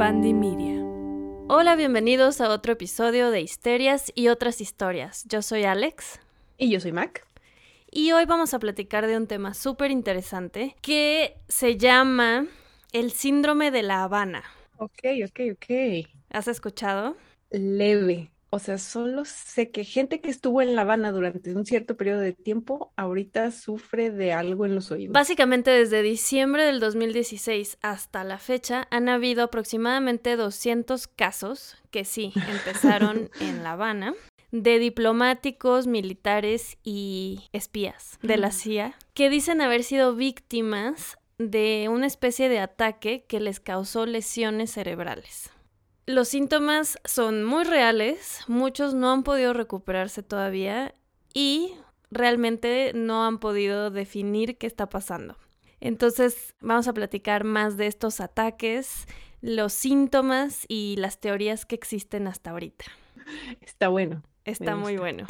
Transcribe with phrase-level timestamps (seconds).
[0.00, 0.82] Media.
[1.48, 5.26] Hola, bienvenidos a otro episodio de Histerias y otras historias.
[5.28, 6.20] Yo soy Alex.
[6.56, 7.26] Y yo soy Mac.
[7.90, 12.46] Y hoy vamos a platicar de un tema súper interesante que se llama
[12.92, 14.42] el síndrome de La Habana.
[14.78, 16.08] Ok, ok, ok.
[16.30, 17.18] ¿Has escuchado?
[17.50, 18.30] Leve.
[18.52, 22.20] O sea, solo sé que gente que estuvo en La Habana durante un cierto periodo
[22.20, 25.12] de tiempo ahorita sufre de algo en los oídos.
[25.12, 32.32] Básicamente desde diciembre del 2016 hasta la fecha han habido aproximadamente 200 casos que sí
[32.48, 34.14] empezaron en La Habana
[34.50, 42.06] de diplomáticos, militares y espías de la CIA que dicen haber sido víctimas de una
[42.06, 45.50] especie de ataque que les causó lesiones cerebrales.
[46.10, 50.92] Los síntomas son muy reales, muchos no han podido recuperarse todavía
[51.32, 51.74] y
[52.10, 55.36] realmente no han podido definir qué está pasando.
[55.78, 59.06] Entonces vamos a platicar más de estos ataques,
[59.40, 62.86] los síntomas y las teorías que existen hasta ahorita.
[63.60, 64.24] Está bueno.
[64.44, 65.26] Está muy bueno.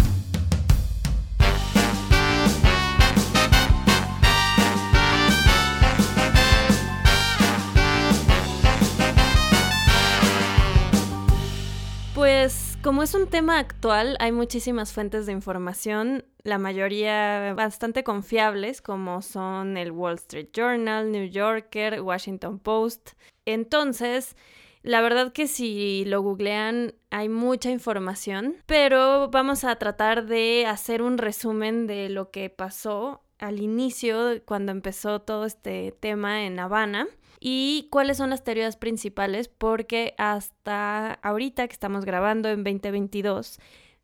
[12.21, 18.83] Pues como es un tema actual, hay muchísimas fuentes de información, la mayoría bastante confiables,
[18.83, 23.13] como son el Wall Street Journal, New Yorker, Washington Post.
[23.47, 24.37] Entonces,
[24.83, 31.01] la verdad que si lo googlean hay mucha información, pero vamos a tratar de hacer
[31.01, 37.09] un resumen de lo que pasó al inicio, cuando empezó todo este tema en Habana
[37.41, 43.59] y cuáles son las teorías principales, porque hasta ahorita que estamos grabando en 2022,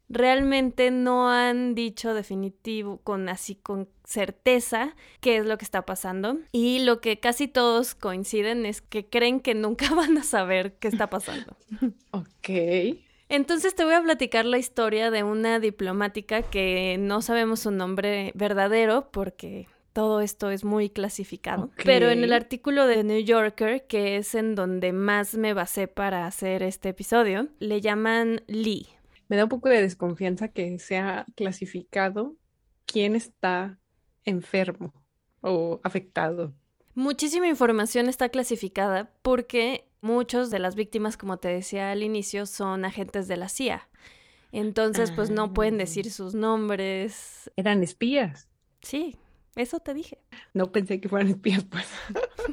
[0.08, 6.38] realmente no han dicho definitivo con así con certeza qué es lo que está pasando
[6.52, 10.88] y lo que casi todos coinciden es que creen que nunca van a saber qué
[10.88, 11.56] está pasando.
[12.12, 12.48] Ok.
[13.28, 18.30] Entonces te voy a platicar la historia de una diplomática que no sabemos su nombre
[18.34, 19.66] verdadero porque
[19.96, 21.70] todo esto es muy clasificado.
[21.82, 26.26] Pero en el artículo de New Yorker, que es en donde más me basé para
[26.26, 28.88] hacer este episodio, le llaman Lee.
[29.28, 32.36] Me da un poco de desconfianza que sea clasificado
[32.84, 33.78] quién está
[34.26, 34.92] enfermo
[35.40, 36.52] o afectado.
[36.94, 42.84] Muchísima información está clasificada porque muchos de las víctimas, como te decía al inicio, son
[42.84, 43.88] agentes de la CIA.
[44.52, 45.78] Entonces, pues no pueden ah.
[45.78, 47.50] decir sus nombres.
[47.56, 48.50] Eran espías.
[48.82, 49.16] Sí,
[49.56, 50.18] eso te dije.
[50.52, 51.86] No pensé que fueran espías, pues.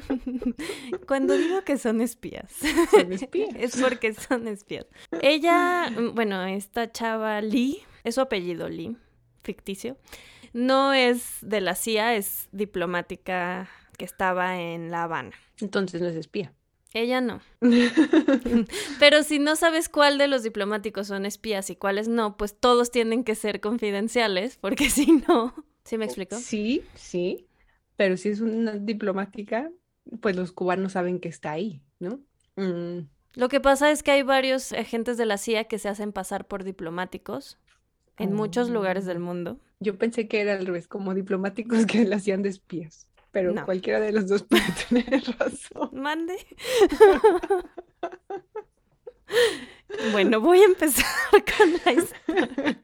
[1.06, 2.50] Cuando digo que son espías,
[2.90, 3.50] son espías.
[3.58, 4.86] es porque son espías.
[5.20, 8.96] Ella, mm, bueno, esta chava Lee, es su apellido Lee,
[9.42, 9.98] ficticio.
[10.54, 15.32] No es de la CIA, es diplomática que estaba en La Habana.
[15.60, 16.52] Entonces no es espía.
[16.94, 17.40] Ella no.
[19.00, 22.92] Pero si no sabes cuál de los diplomáticos son espías y cuáles no, pues todos
[22.92, 25.54] tienen que ser confidenciales, porque si no,
[25.84, 26.36] ¿Sí me explico?
[26.36, 27.46] Sí, sí,
[27.96, 29.70] pero si es una diplomática,
[30.20, 32.20] pues los cubanos saben que está ahí, ¿no?
[32.56, 33.06] Mm.
[33.34, 36.46] Lo que pasa es que hay varios agentes de la CIA que se hacen pasar
[36.46, 37.58] por diplomáticos
[38.16, 39.20] en muchos lugares del oh.
[39.20, 39.60] mundo.
[39.80, 44.00] Yo pensé que era al revés, como diplomáticos que la hacían de espías, pero cualquiera
[44.00, 45.90] de los dos puede tener razón.
[45.92, 46.36] Mande.
[50.12, 52.82] bueno, voy a empezar con la historia.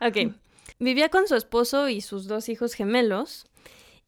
[0.00, 0.34] Ok.
[0.80, 3.44] Vivía con su esposo y sus dos hijos gemelos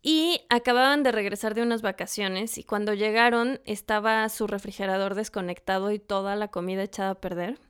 [0.01, 5.99] y acababan de regresar de unas vacaciones y cuando llegaron estaba su refrigerador desconectado y
[5.99, 7.61] toda la comida echada a perder.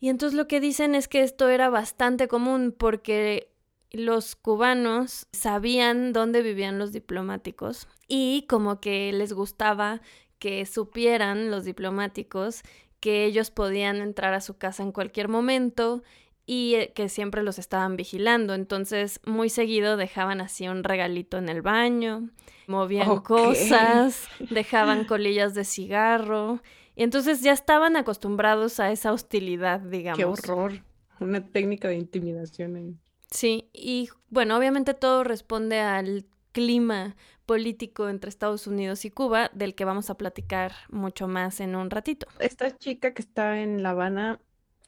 [0.00, 3.52] Y entonces lo que dicen es que esto era bastante común porque
[3.90, 10.00] los cubanos sabían dónde vivían los diplomáticos y como que les gustaba
[10.38, 12.62] que supieran los diplomáticos
[13.00, 16.02] que ellos podían entrar a su casa en cualquier momento
[16.46, 18.54] y eh, que siempre los estaban vigilando.
[18.54, 22.30] Entonces, muy seguido dejaban así un regalito en el baño,
[22.68, 26.62] movían cosas, dejaban colillas de cigarro.
[26.94, 30.18] Y entonces ya estaban acostumbrados a esa hostilidad, digamos.
[30.18, 30.82] Qué horror.
[31.18, 33.00] Una técnica de intimidación
[33.30, 39.74] Sí, y bueno, obviamente todo responde al clima político entre Estados Unidos y Cuba, del
[39.74, 42.26] que vamos a platicar mucho más en un ratito.
[42.38, 44.40] Esta chica que está en La Habana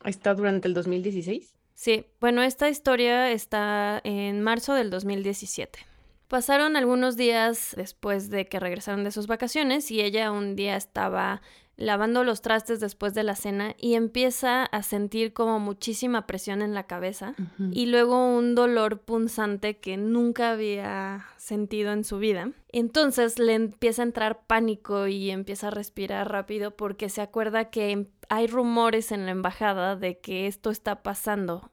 [0.04, 1.54] ¿Está durante el 2016?
[1.78, 5.78] Sí, bueno, esta historia está en marzo del 2017.
[6.26, 11.40] Pasaron algunos días después de que regresaron de sus vacaciones y ella un día estaba
[11.76, 16.74] lavando los trastes después de la cena y empieza a sentir como muchísima presión en
[16.74, 17.36] la cabeza
[17.70, 22.50] y luego un dolor punzante que nunca había sentido en su vida.
[22.72, 28.08] Entonces le empieza a entrar pánico y empieza a respirar rápido porque se acuerda que
[28.28, 31.70] hay rumores en la embajada de que esto está pasando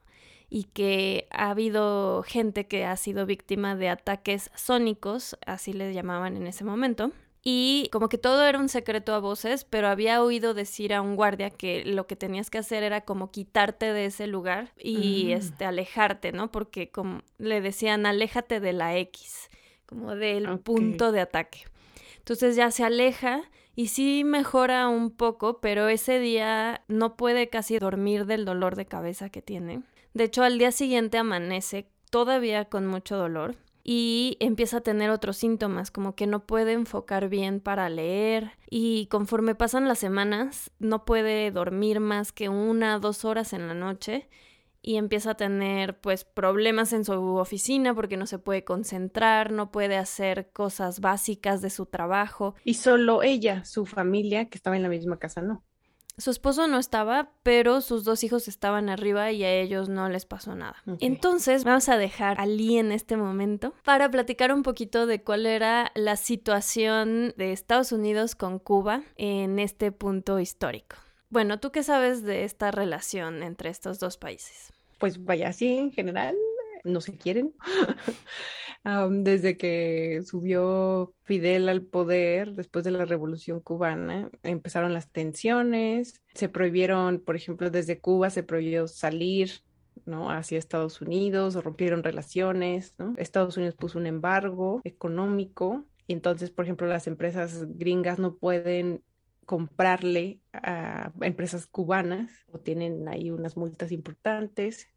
[0.50, 6.38] y que ha habido gente que ha sido víctima de ataques sónicos, así les llamaban
[6.38, 7.12] en ese momento
[7.48, 11.16] y como que todo era un secreto a voces, pero había oído decir a un
[11.16, 15.32] guardia que lo que tenías que hacer era como quitarte de ese lugar y mm.
[15.38, 16.52] este alejarte, ¿no?
[16.52, 19.52] Porque como le decían, aléjate de la X,
[19.86, 21.66] como del punto de ataque.
[22.18, 23.44] Entonces ya se aleja
[23.76, 28.86] y sí mejora un poco, pero ese día no puede casi dormir del dolor de
[28.86, 29.84] cabeza que tiene.
[30.14, 35.38] De hecho, al día siguiente amanece todavía con mucho dolor y empieza a tener otros
[35.38, 41.06] síntomas, como que no puede enfocar bien para leer y conforme pasan las semanas no
[41.06, 44.28] puede dormir más que una dos horas en la noche
[44.86, 49.72] y empieza a tener pues problemas en su oficina porque no se puede concentrar, no
[49.72, 52.54] puede hacer cosas básicas de su trabajo.
[52.64, 55.64] Y solo ella, su familia, que estaba en la misma casa, no.
[56.18, 60.26] Su esposo no estaba, pero sus dos hijos estaban arriba y a ellos no les
[60.26, 60.78] pasó nada.
[61.00, 65.46] Entonces, vamos a dejar a Lee en este momento para platicar un poquito de cuál
[65.46, 70.96] era la situación de Estados Unidos con Cuba en este punto histórico.
[71.30, 74.75] Bueno, ¿tú qué sabes de esta relación entre estos dos países?
[74.98, 76.36] Pues vaya, así en general,
[76.84, 77.54] no se quieren.
[79.10, 86.50] desde que subió Fidel al poder, después de la Revolución cubana, empezaron las tensiones, se
[86.50, 89.52] prohibieron, por ejemplo, desde Cuba se prohibió salir
[90.06, 90.30] ¿no?
[90.30, 93.16] hacia Estados Unidos, rompieron relaciones, ¿no?
[93.18, 99.02] Estados Unidos puso un embargo económico y entonces, por ejemplo, las empresas gringas no pueden
[99.46, 104.90] comprarle a empresas cubanas o tienen ahí unas multas importantes.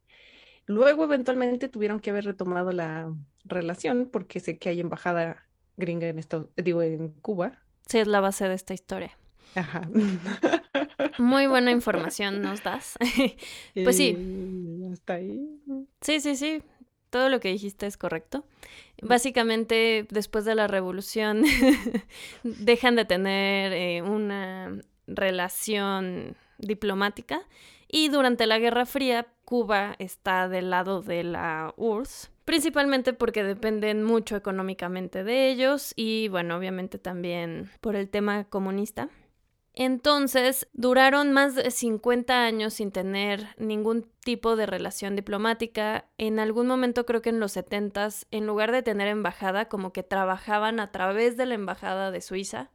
[0.67, 3.13] Luego, eventualmente, tuvieron que haber retomado la
[3.45, 5.47] relación porque sé que hay embajada
[5.77, 7.63] gringa en esto, digo, en Cuba.
[7.87, 9.17] Sí, es la base de esta historia.
[9.55, 9.89] Ajá.
[11.19, 12.99] Muy buena información nos das.
[13.75, 14.17] pues sí.
[14.93, 15.61] Hasta ahí.
[16.01, 16.63] Sí, sí, sí.
[17.11, 18.45] Todo lo que dijiste es correcto.
[19.03, 21.45] Básicamente, después de la revolución,
[22.43, 27.43] dejan de tener eh, una relación diplomática
[27.89, 34.03] y durante la Guerra Fría, Cuba está del lado de la URSS, principalmente porque dependen
[34.05, 39.09] mucho económicamente de ellos y bueno, obviamente también por el tema comunista.
[39.81, 46.07] Entonces, duraron más de 50 años sin tener ningún tipo de relación diplomática.
[46.19, 50.03] En algún momento, creo que en los 70 en lugar de tener embajada, como que
[50.03, 52.73] trabajaban a través de la embajada de Suiza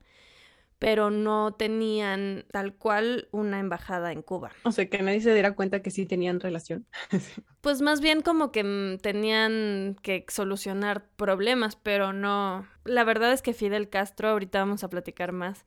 [0.79, 4.51] pero no tenían tal cual una embajada en Cuba.
[4.63, 6.85] O sea, que nadie se diera cuenta que sí tenían relación.
[7.61, 12.67] pues más bien como que mm, tenían que solucionar problemas, pero no.
[12.83, 15.65] La verdad es que Fidel Castro, ahorita vamos a platicar más,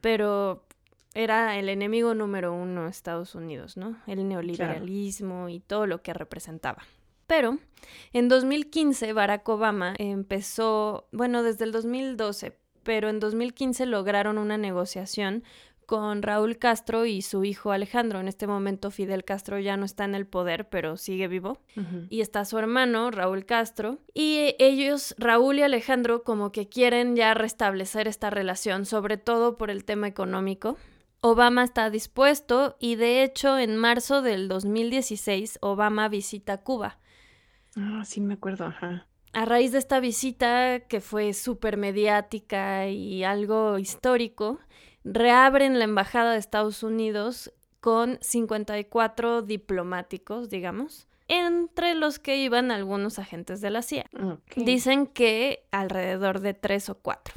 [0.00, 0.65] pero
[1.16, 3.96] era el enemigo número uno de Estados Unidos, ¿no?
[4.06, 6.82] El neoliberalismo y todo lo que representaba.
[7.26, 7.58] Pero
[8.12, 15.42] en 2015 Barack Obama empezó, bueno, desde el 2012, pero en 2015 lograron una negociación
[15.86, 18.20] con Raúl Castro y su hijo Alejandro.
[18.20, 21.60] En este momento Fidel Castro ya no está en el poder, pero sigue vivo.
[22.10, 23.98] Y está su hermano, Raúl Castro.
[24.12, 29.70] Y ellos, Raúl y Alejandro, como que quieren ya restablecer esta relación, sobre todo por
[29.70, 30.76] el tema económico.
[31.20, 36.98] Obama está dispuesto y de hecho en marzo del 2016 Obama visita Cuba.
[37.76, 39.06] Ah, sí me acuerdo, ajá
[39.36, 44.58] a raíz de esta visita, que fue súper mediática y algo histórico,
[45.04, 53.18] reabren la Embajada de Estados Unidos con 54 diplomáticos, digamos, entre los que iban algunos
[53.18, 54.06] agentes de la CIA.
[54.56, 57.34] Dicen que alrededor de tres o cuatro.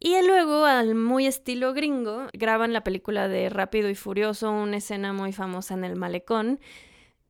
[0.00, 5.12] Y luego, al muy estilo gringo, graban la película de Rápido y Furioso, una escena
[5.12, 6.60] muy famosa en el malecón,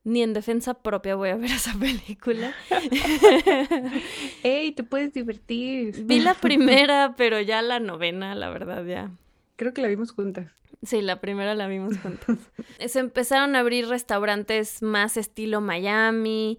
[0.04, 2.54] ni en defensa propia voy a ver esa película.
[4.42, 6.04] ¡Ey, te puedes divertir!
[6.04, 9.10] Vi la primera, pero ya la novena, la verdad, ya.
[9.56, 10.52] Creo que la vimos juntas.
[10.82, 12.38] Sí, la primera la vimos juntas.
[12.87, 16.58] Se empezaron a abrir restaurantes más estilo Miami.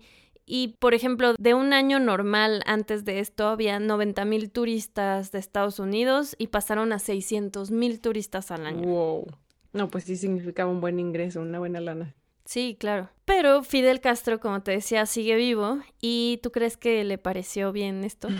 [0.51, 5.37] Y, por ejemplo, de un año normal antes de esto había 90 mil turistas de
[5.37, 8.81] Estados Unidos y pasaron a 600 mil turistas al año.
[8.81, 9.27] ¡Wow!
[9.73, 12.15] No, pues sí significaba un buen ingreso, una buena lana.
[12.45, 13.11] Sí, claro.
[13.25, 15.77] Pero Fidel Castro, como te decía, sigue vivo.
[16.01, 18.27] ¿Y tú crees que le pareció bien esto?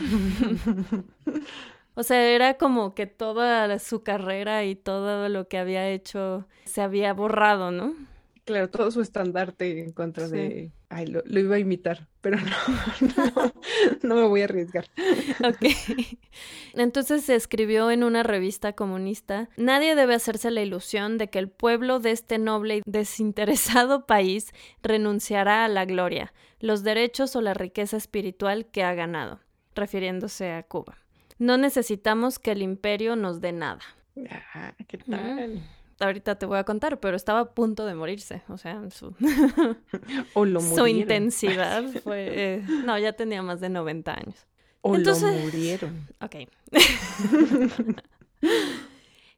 [1.96, 6.82] O sea, era como que toda su carrera y todo lo que había hecho se
[6.82, 7.94] había borrado, ¿no?
[8.46, 10.72] Claro, todo su estandarte en contra de...
[10.92, 12.38] Ay, lo, iba a imitar, pero
[13.02, 13.54] no,
[14.02, 14.86] no, me voy a arriesgar.
[15.44, 15.72] Ok.
[16.74, 21.48] Entonces se escribió en una revista comunista, nadie debe hacerse la ilusión de que el
[21.48, 27.54] pueblo de este noble y desinteresado país renunciará a la gloria, los derechos o la
[27.54, 29.40] riqueza espiritual que ha ganado,
[29.76, 30.98] refiriéndose a Cuba.
[31.38, 33.82] No necesitamos que el imperio nos dé nada.
[34.56, 35.62] Ah, ¿qué tal?
[36.00, 38.42] Ahorita te voy a contar, pero estaba a punto de morirse.
[38.48, 39.14] O sea, su,
[40.34, 42.28] o lo su intensidad fue.
[42.30, 44.48] Eh, no, ya tenía más de 90 años.
[44.82, 46.08] O Entonces, lo murieron.
[46.22, 46.36] Ok.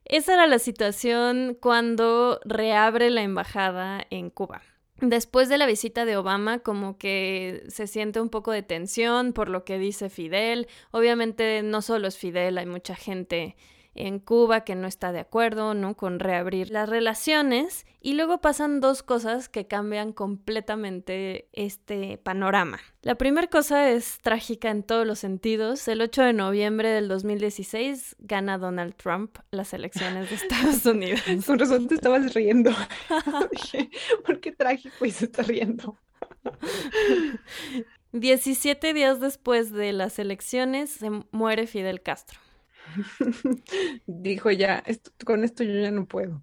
[0.04, 4.62] Esa era la situación cuando reabre la embajada en Cuba.
[5.00, 9.48] Después de la visita de Obama, como que se siente un poco de tensión por
[9.48, 10.68] lo que dice Fidel.
[10.92, 13.56] Obviamente no solo es Fidel, hay mucha gente
[13.94, 15.96] en Cuba que no está de acuerdo, ¿no?
[15.96, 17.86] Con reabrir las relaciones.
[18.00, 22.80] Y luego pasan dos cosas que cambian completamente este panorama.
[23.02, 25.86] La primera cosa es trágica en todos los sentidos.
[25.88, 31.20] El 8 de noviembre del 2016 gana Donald Trump las elecciones de Estados Unidos.
[31.46, 32.72] Con razón te estabas riendo.
[34.24, 35.96] ¿por qué trágico y se está riendo?
[38.12, 42.38] 17 días después de las elecciones se muere Fidel Castro.
[44.06, 44.82] Dijo ya,
[45.24, 46.42] con esto yo ya no puedo.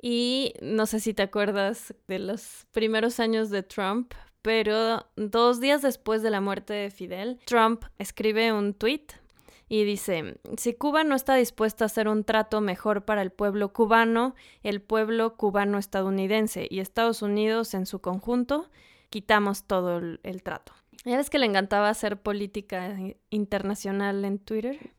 [0.00, 5.80] Y no sé si te acuerdas de los primeros años de Trump, pero dos días
[5.80, 9.06] después de la muerte de Fidel, Trump escribe un tweet
[9.66, 13.72] y dice, si Cuba no está dispuesta a hacer un trato mejor para el pueblo
[13.72, 18.68] cubano, el pueblo cubano estadounidense y Estados Unidos en su conjunto,
[19.08, 20.74] quitamos todo el, el trato.
[21.06, 22.94] ¿Ya ves que le encantaba hacer política
[23.30, 24.92] internacional en Twitter?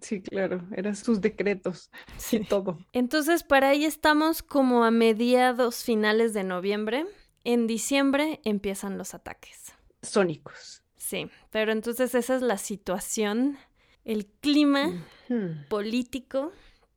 [0.00, 2.36] Sí, claro, eran sus decretos sí.
[2.36, 2.78] y todo.
[2.92, 7.06] Entonces, para ahí estamos como a mediados finales de noviembre.
[7.44, 9.72] En diciembre empiezan los ataques.
[10.02, 10.82] Sónicos.
[10.96, 13.58] Sí, pero entonces esa es la situación,
[14.04, 15.04] el clima
[15.68, 16.52] político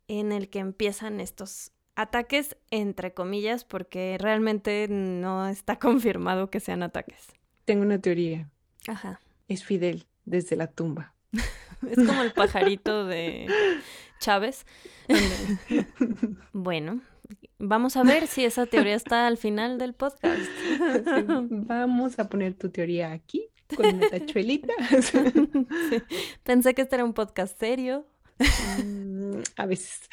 [0.07, 6.83] en el que empiezan estos ataques, entre comillas, porque realmente no está confirmado que sean
[6.83, 7.33] ataques.
[7.65, 8.49] Tengo una teoría.
[8.87, 9.19] Ajá.
[9.47, 11.15] Es Fidel desde la tumba.
[11.89, 13.47] Es como el pajarito de
[14.19, 14.65] Chávez.
[16.53, 17.01] bueno,
[17.59, 20.49] vamos a ver si esa teoría está al final del podcast.
[21.49, 24.73] Vamos a poner tu teoría aquí con una tachuelita.
[26.43, 28.05] Pensé que este era un podcast serio.
[28.83, 30.09] Mm, a veces.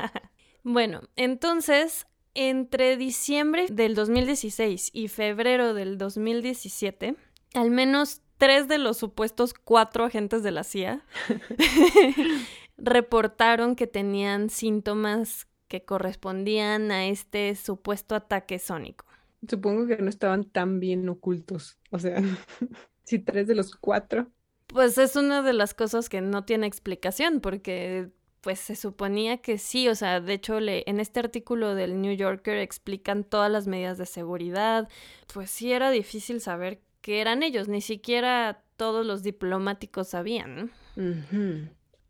[0.62, 7.16] bueno, entonces, entre diciembre del 2016 y febrero del 2017,
[7.54, 11.04] al menos tres de los supuestos cuatro agentes de la CIA
[12.76, 19.06] reportaron que tenían síntomas que correspondían a este supuesto ataque sónico.
[19.48, 21.78] Supongo que no estaban tan bien ocultos.
[21.90, 22.22] O sea,
[23.04, 24.28] si tres de los cuatro.
[24.66, 28.10] Pues es una de las cosas que no tiene explicación, porque
[28.40, 32.14] pues se suponía que sí, o sea, de hecho le, en este artículo del New
[32.14, 34.88] Yorker explican todas las medidas de seguridad,
[35.32, 40.72] pues sí era difícil saber que eran ellos, ni siquiera todos los diplomáticos sabían.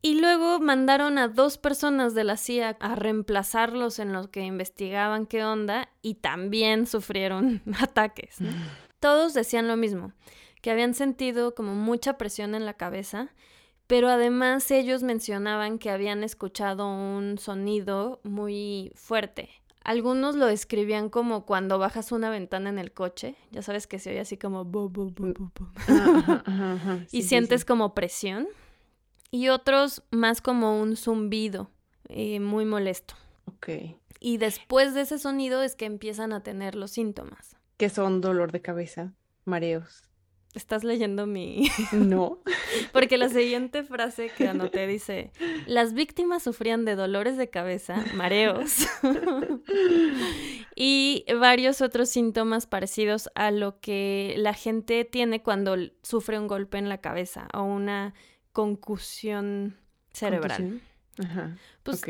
[0.03, 5.27] Y luego mandaron a dos personas de la CIA a reemplazarlos en los que investigaban
[5.27, 8.37] qué onda y también sufrieron ataques.
[9.01, 10.13] Todos decían lo mismo,
[10.63, 13.35] que habían sentido como mucha presión en la cabeza,
[13.89, 21.45] pero además ellos mencionaban que habían escuchado un sonido muy fuerte algunos lo describían como
[21.45, 24.71] cuando bajas una ventana en el coche, ya sabes que se oye así como
[27.13, 28.49] y sientes como presión.
[29.31, 31.71] Y otros más como un zumbido
[32.09, 33.15] eh, muy molesto.
[33.47, 33.69] Ok.
[34.21, 37.57] Y después de ese sonido es que empiezan a tener los síntomas.
[37.77, 39.13] Que son dolor de cabeza,
[39.45, 40.05] mareos,
[40.55, 41.69] Estás leyendo mi...
[41.93, 42.39] No.
[42.93, 45.33] Porque la siguiente frase que anoté dice,
[45.67, 48.87] las víctimas sufrían de dolores de cabeza, mareos
[50.77, 56.79] y varios otros síntomas parecidos a lo que la gente tiene cuando sufre un golpe
[56.79, 58.15] en la cabeza o una
[58.53, 59.77] concusión
[60.13, 60.81] cerebral.
[61.19, 61.57] Ajá.
[61.83, 62.03] Pues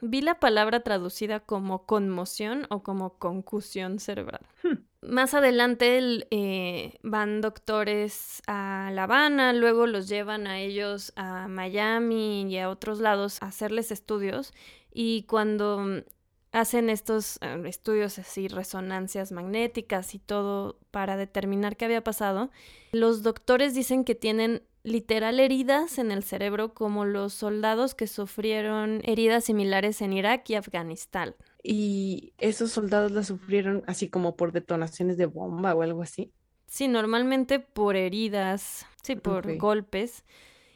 [0.00, 4.40] vi la palabra traducida como conmoción o como concusión cerebral.
[4.62, 4.78] Hmm.
[5.02, 5.98] Más adelante
[6.30, 12.70] eh, van doctores a La Habana, luego los llevan a ellos a Miami y a
[12.70, 14.54] otros lados a hacerles estudios
[14.94, 16.04] y cuando
[16.52, 22.50] hacen estos eh, estudios así, resonancias magnéticas y todo para determinar qué había pasado,
[22.92, 29.00] los doctores dicen que tienen literal heridas en el cerebro como los soldados que sufrieron
[29.04, 31.34] heridas similares en Irak y Afganistán.
[31.62, 36.32] ¿Y esos soldados la sufrieron así como por detonaciones de bomba o algo así?
[36.66, 40.24] Sí, normalmente por heridas, sí, por golpes.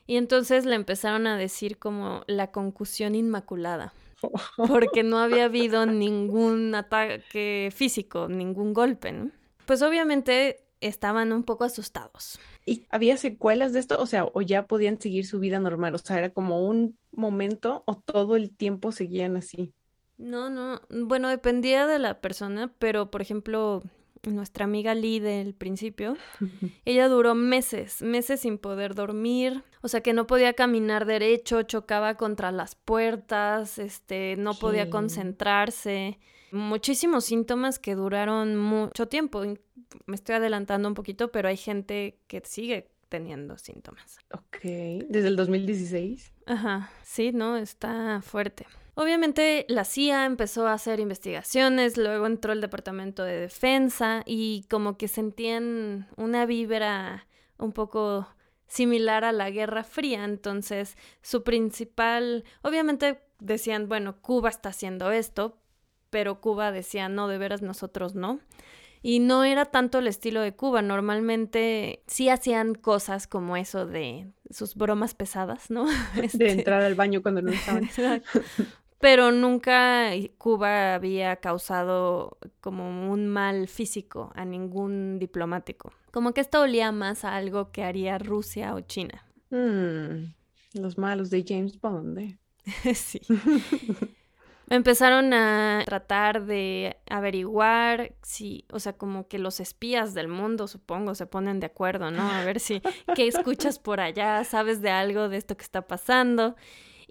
[0.06, 3.92] Y entonces le empezaron a decir como la concusión inmaculada,
[4.56, 9.30] porque no había habido ningún ataque físico, ningún golpe, ¿no?
[9.66, 12.38] Pues obviamente estaban un poco asustados.
[12.64, 14.00] ¿Y había secuelas de esto?
[14.00, 17.82] O sea, o ya podían seguir su vida normal, o sea, era como un momento
[17.86, 19.72] o todo el tiempo seguían así.
[20.18, 23.82] No, no, bueno, dependía de la persona, pero por ejemplo,
[24.22, 26.16] nuestra amiga Lee del principio,
[26.84, 32.16] ella duró meses, meses sin poder dormir, o sea que no podía caminar derecho, chocaba
[32.16, 36.18] contra las puertas, este, no podía concentrarse,
[36.50, 39.42] muchísimos síntomas que duraron mucho tiempo.
[40.06, 44.18] Me estoy adelantando un poquito, pero hay gente que sigue teniendo síntomas.
[44.32, 46.32] Ok, desde el 2016.
[46.46, 48.66] Ajá, sí, no, está fuerte.
[48.98, 54.96] Obviamente la CIA empezó a hacer investigaciones, luego entró el Departamento de Defensa y como
[54.96, 57.26] que sentían una vibra
[57.58, 58.26] un poco
[58.66, 65.58] similar a la Guerra Fría, entonces su principal, obviamente decían, bueno, Cuba está haciendo esto,
[66.08, 68.40] pero Cuba decía, no, de veras nosotros no.
[69.02, 74.28] Y no era tanto el estilo de Cuba, normalmente sí hacían cosas como eso de
[74.50, 75.84] sus bromas pesadas, ¿no?
[76.14, 77.90] De este entrar al baño cuando no estaban.
[78.98, 85.92] pero nunca Cuba había causado como un mal físico a ningún diplomático.
[86.10, 89.24] Como que esto olía más a algo que haría Rusia o China.
[89.50, 90.32] Mm,
[90.80, 92.18] los malos de James Bond.
[92.18, 92.38] ¿eh?
[92.94, 93.20] sí.
[94.68, 101.14] Empezaron a tratar de averiguar si, o sea, como que los espías del mundo, supongo,
[101.14, 102.28] se ponen de acuerdo, ¿no?
[102.28, 102.80] A ver si,
[103.14, 104.42] ¿qué escuchas por allá?
[104.42, 106.56] ¿Sabes de algo de esto que está pasando?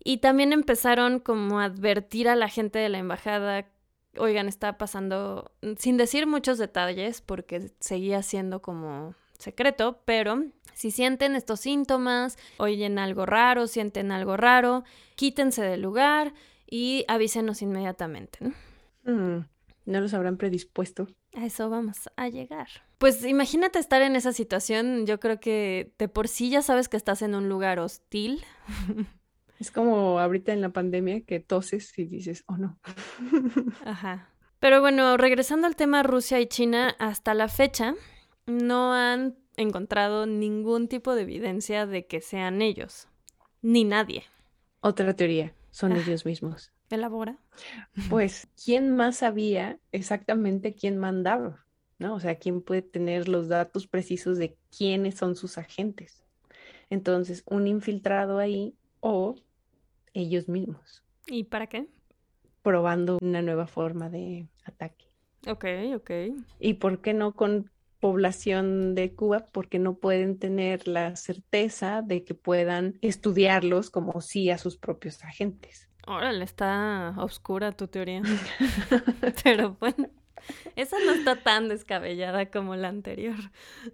[0.07, 3.67] Y también empezaron como a advertir a la gente de la embajada,
[4.17, 10.43] oigan, está pasando, sin decir muchos detalles, porque seguía siendo como secreto, pero
[10.75, 14.83] si sienten estos síntomas, oyen algo raro, sienten algo raro,
[15.15, 16.35] quítense del lugar
[16.69, 18.37] y avísenos inmediatamente.
[18.41, 18.53] ¿no?
[19.11, 19.47] Mm,
[19.85, 21.07] no los habrán predispuesto.
[21.35, 22.67] A eso vamos a llegar.
[22.99, 26.97] Pues imagínate estar en esa situación, yo creo que de por sí ya sabes que
[26.97, 28.45] estás en un lugar hostil.
[29.59, 32.79] Es como ahorita en la pandemia que toses y dices, oh no.
[33.85, 34.29] Ajá.
[34.59, 37.95] Pero bueno, regresando al tema Rusia y China, hasta la fecha
[38.45, 43.07] no han encontrado ningún tipo de evidencia de que sean ellos,
[43.61, 44.23] ni nadie.
[44.81, 45.97] Otra teoría son ah.
[45.99, 46.71] ellos mismos.
[46.89, 47.37] Elabora.
[48.09, 51.65] Pues, ¿quién más sabía exactamente quién mandaba?
[51.97, 52.15] ¿No?
[52.15, 56.23] O sea, ¿quién puede tener los datos precisos de quiénes son sus agentes?
[56.89, 59.35] Entonces, un infiltrado ahí o
[60.15, 61.03] ellos mismos.
[61.27, 61.87] ¿Y para qué?
[62.63, 65.05] Probando una nueva forma de ataque.
[65.47, 66.11] Ok, ok.
[66.59, 67.69] ¿Y por qué no con
[68.05, 74.51] población de Cuba porque no pueden tener la certeza de que puedan estudiarlos como sí
[74.51, 75.89] a sus propios agentes.
[76.05, 78.21] Órale, está oscura tu teoría.
[79.43, 80.09] Pero bueno,
[80.75, 83.37] esa no está tan descabellada como la anterior.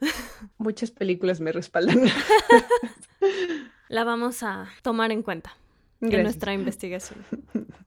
[0.57, 2.01] Muchas películas me respaldan.
[3.87, 5.55] la vamos a tomar en cuenta
[6.01, 7.25] en nuestra investigación.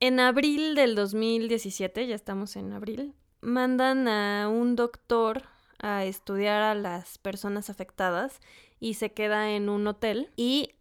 [0.00, 5.44] En abril del 2017, ya estamos en abril, mandan a un doctor
[5.78, 8.40] a estudiar a las personas afectadas
[8.80, 10.72] y se queda en un hotel y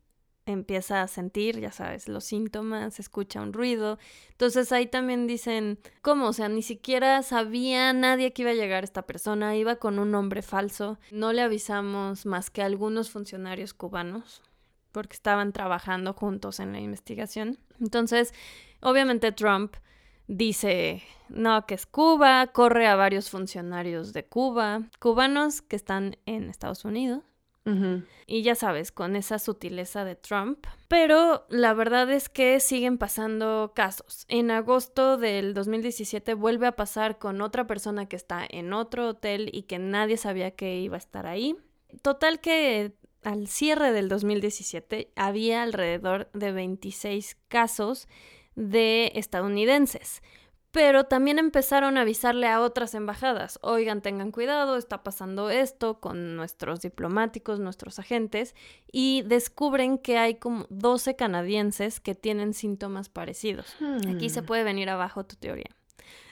[0.45, 3.97] empieza a sentir, ya sabes, los síntomas, escucha un ruido.
[4.31, 6.27] Entonces ahí también dicen, ¿cómo?
[6.27, 10.11] O sea, ni siquiera sabía nadie que iba a llegar esta persona, iba con un
[10.11, 10.99] nombre falso.
[11.11, 14.41] No le avisamos más que a algunos funcionarios cubanos
[14.93, 17.57] porque estaban trabajando juntos en la investigación.
[17.81, 18.33] Entonces,
[18.79, 19.75] obviamente Trump
[20.27, 26.49] dice, no, que es Cuba, corre a varios funcionarios de Cuba, cubanos que están en
[26.49, 27.23] Estados Unidos.
[28.27, 30.65] Y ya sabes, con esa sutileza de Trump.
[30.89, 34.25] Pero la verdad es que siguen pasando casos.
[34.27, 39.49] En agosto del 2017 vuelve a pasar con otra persona que está en otro hotel
[39.53, 41.55] y que nadie sabía que iba a estar ahí.
[42.01, 48.07] Total que al cierre del 2017 había alrededor de 26 casos
[48.55, 50.21] de estadounidenses.
[50.71, 56.35] Pero también empezaron a avisarle a otras embajadas, oigan, tengan cuidado, está pasando esto con
[56.35, 58.55] nuestros diplomáticos, nuestros agentes,
[58.91, 63.75] y descubren que hay como 12 canadienses que tienen síntomas parecidos.
[64.09, 64.45] Aquí se hmm.
[64.45, 65.69] puede venir abajo tu teoría.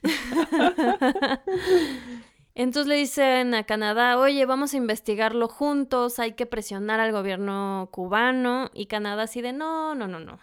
[2.54, 7.90] Entonces le dicen a Canadá, oye, vamos a investigarlo juntos, hay que presionar al gobierno
[7.92, 8.70] cubano.
[8.74, 10.40] Y Canadá así de, no, no, no, no.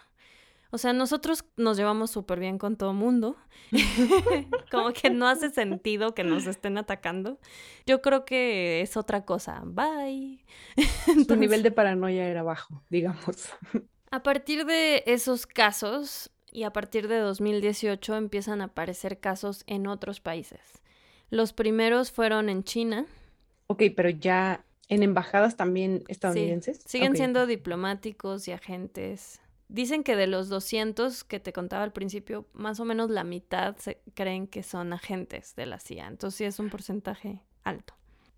[0.71, 3.35] O sea, nosotros nos llevamos súper bien con todo mundo.
[4.71, 7.39] Como que no hace sentido que nos estén atacando.
[7.87, 9.61] Yo creo que es otra cosa.
[9.65, 10.45] Bye.
[11.27, 13.49] Su nivel de paranoia era bajo, digamos.
[14.11, 19.85] A partir de esos casos y a partir de 2018 empiezan a aparecer casos en
[19.85, 20.81] otros países.
[21.29, 23.05] Los primeros fueron en China.
[23.67, 26.81] Ok, pero ya en embajadas también estadounidenses.
[26.85, 29.39] siguen siendo diplomáticos y agentes.
[29.67, 33.77] Dicen que de los 200 que te contaba al principio, más o menos la mitad
[33.77, 36.07] se creen que son agentes de la CIA.
[36.07, 37.93] Entonces sí es un porcentaje alto.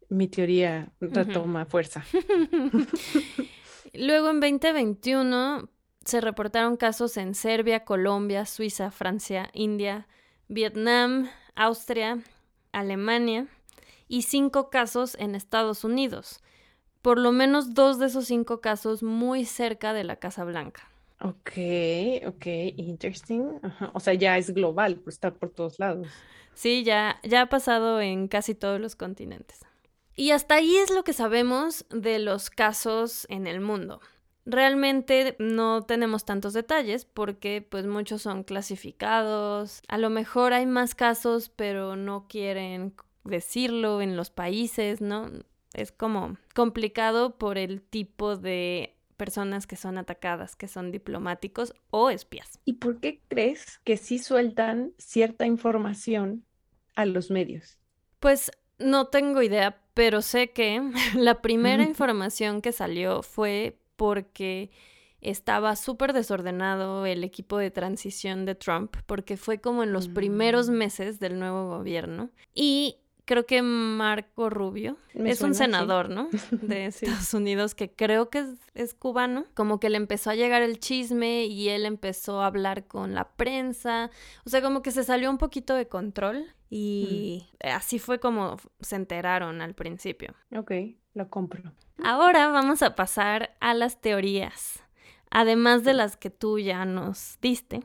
[0.09, 2.03] Mi teoría retoma fuerza.
[3.93, 5.69] Luego en 2021
[6.03, 10.07] se reportaron casos en Serbia, Colombia, Suiza, Francia, India,
[10.49, 12.19] Vietnam, Austria,
[12.71, 13.47] Alemania
[14.07, 16.41] y cinco casos en Estados Unidos.
[17.01, 20.89] Por lo menos dos de esos cinco casos muy cerca de la Casa Blanca.
[21.19, 21.51] Ok,
[22.27, 22.45] ok,
[22.77, 23.59] interesting.
[23.93, 26.07] O sea, ya es global, pues está por todos lados.
[26.53, 29.59] Sí, ya, ya ha pasado en casi todos los continentes.
[30.15, 34.01] Y hasta ahí es lo que sabemos de los casos en el mundo.
[34.45, 39.81] Realmente no tenemos tantos detalles porque pues muchos son clasificados.
[39.87, 45.29] A lo mejor hay más casos pero no quieren decirlo en los países, ¿no?
[45.73, 52.09] Es como complicado por el tipo de personas que son atacadas, que son diplomáticos o
[52.09, 52.59] espías.
[52.65, 56.43] ¿Y por qué crees que sí sueltan cierta información
[56.95, 57.77] a los medios?
[58.19, 60.81] Pues no tengo idea, pero sé que
[61.15, 64.71] la primera información que salió fue porque
[65.21, 70.71] estaba súper desordenado el equipo de transición de Trump, porque fue como en los primeros
[70.71, 70.73] mm.
[70.73, 72.31] meses del nuevo gobierno.
[72.55, 76.29] Y creo que Marco Rubio es un senador, ¿no?
[76.63, 79.45] De Estados Unidos que creo que es, cubano.
[79.53, 83.29] Como que le empezó a llegar el chisme y él empezó a hablar con la
[83.35, 84.09] prensa.
[84.47, 87.67] O sea, como que se salió un poquito de control y mm.
[87.67, 90.33] así fue como se enteraron al principio.
[90.57, 90.71] Ok,
[91.13, 91.71] lo compro.
[92.03, 94.83] Ahora vamos a pasar a las teorías.
[95.29, 97.81] Además de las que tú ya nos diste.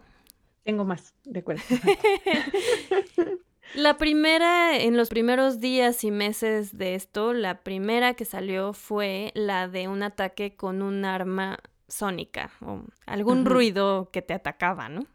[0.64, 1.62] Tengo más, de acuerdo.
[3.74, 9.32] La primera, en los primeros días y meses de esto, la primera que salió fue
[9.34, 15.06] la de un ataque con un arma sónica o algún ruido que te atacaba, ¿no?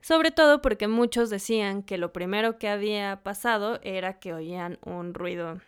[0.00, 5.12] Sobre todo porque muchos decían que lo primero que había pasado era que oían un
[5.12, 5.60] ruido,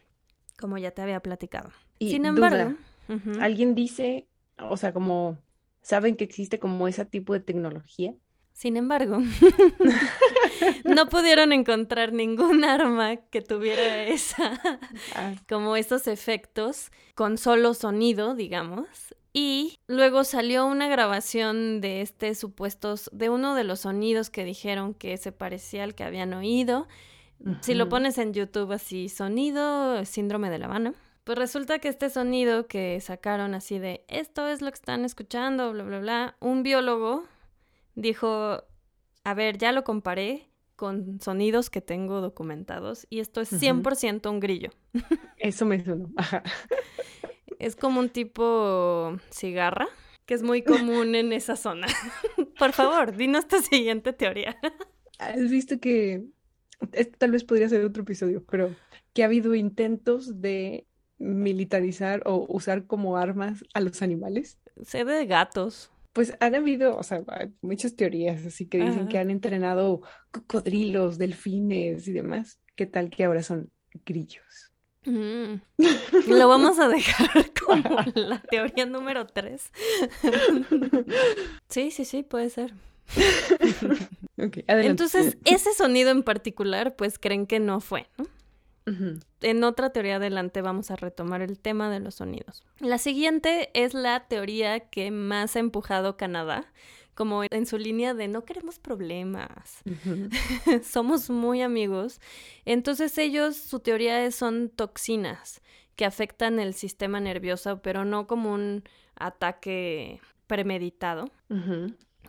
[0.59, 1.71] como ya te había platicado.
[2.01, 2.77] Sin embargo,
[3.41, 4.27] alguien dice,
[4.59, 5.39] o sea, como
[5.83, 8.15] saben que existe como ese tipo de tecnología
[8.61, 9.21] sin embargo,
[10.85, 14.61] no pudieron encontrar ningún arma que tuviera esa,
[15.15, 15.35] ah.
[15.49, 19.15] como esos efectos con solo sonido, digamos.
[19.33, 24.93] Y luego salió una grabación de este supuestos, de uno de los sonidos que dijeron
[24.93, 26.87] que se parecía al que habían oído.
[27.63, 30.93] Si lo pones en YouTube así, sonido, síndrome de La Habana.
[31.25, 35.73] Pues resulta que este sonido que sacaron así de esto es lo que están escuchando,
[35.73, 37.25] bla, bla, bla, un biólogo
[37.95, 38.65] dijo,
[39.25, 44.41] a ver, ya lo comparé con sonidos que tengo documentados y esto es 100% un
[44.41, 44.71] grillo.
[45.37, 46.07] Eso me suena.
[47.59, 49.89] Es como un tipo cigarra
[50.25, 51.87] que es muy común en esa zona.
[52.59, 54.57] Por favor, dinos tu siguiente teoría.
[55.19, 56.25] Has visto que
[57.19, 58.75] tal vez podría ser otro episodio, pero
[59.13, 60.87] que ha habido intentos de
[61.21, 64.59] militarizar o usar como armas a los animales.
[64.83, 65.93] Sé de gatos.
[66.13, 67.23] Pues han habido, o sea,
[67.61, 70.03] muchas teorías, así que dicen que han entrenado
[70.33, 72.59] cocodrilos, delfines y demás.
[72.75, 73.71] ¿Qué tal que ahora son
[74.05, 74.73] grillos?
[75.05, 75.61] Mm.
[76.29, 79.71] Lo vamos a dejar como la teoría número tres.
[81.69, 82.75] sí, sí, sí, puede ser.
[84.67, 88.27] Entonces, ese sonido en particular, pues creen que no fue, ¿no?
[89.41, 92.65] En otra teoría adelante vamos a retomar el tema de los sonidos.
[92.79, 96.73] La siguiente es la teoría que más ha empujado Canadá,
[97.15, 99.83] como en su línea de no queremos problemas,
[100.83, 102.21] somos muy amigos.
[102.65, 105.61] Entonces ellos, su teoría es, son toxinas
[105.97, 108.85] que afectan el sistema nervioso, pero no como un
[109.17, 111.31] ataque premeditado.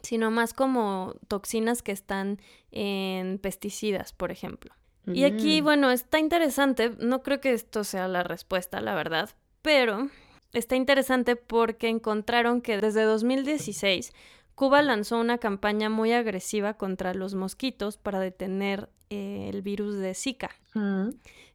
[0.03, 4.73] sino más como toxinas que están en pesticidas, por ejemplo.
[5.07, 5.63] Y aquí, mm.
[5.63, 9.29] bueno, está interesante, no creo que esto sea la respuesta, la verdad,
[9.61, 10.09] pero
[10.53, 14.13] está interesante porque encontraron que desde 2016
[14.55, 20.13] Cuba lanzó una campaña muy agresiva contra los mosquitos para detener eh, el virus de
[20.13, 20.51] Zika.